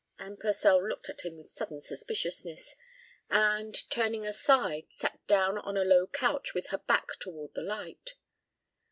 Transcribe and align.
Anne 0.17 0.35
Purcell 0.35 0.83
looked 0.83 1.09
at 1.09 1.21
him 1.21 1.37
with 1.37 1.51
sudden 1.51 1.79
suspiciousness, 1.79 2.75
and, 3.29 3.87
turning 3.91 4.25
aside, 4.25 4.85
sat 4.89 5.19
down 5.27 5.59
on 5.59 5.77
a 5.77 5.85
low 5.85 6.07
couch 6.07 6.55
with 6.55 6.65
her 6.69 6.79
back 6.79 7.09
toward 7.19 7.53
the 7.53 7.61
light. 7.61 8.15